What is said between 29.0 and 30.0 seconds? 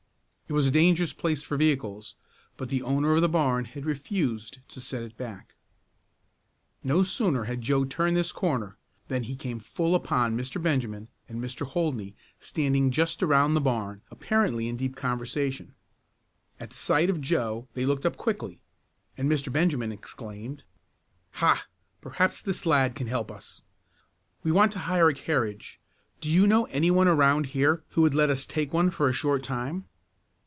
a short time?"